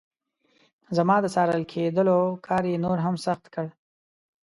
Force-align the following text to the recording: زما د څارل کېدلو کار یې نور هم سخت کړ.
زما 0.97 1.15
د 1.21 1.25
څارل 1.35 1.63
کېدلو 1.73 2.19
کار 2.47 2.63
یې 2.71 2.77
نور 2.85 2.97
هم 3.05 3.15
سخت 3.25 3.45
کړ. 3.53 3.67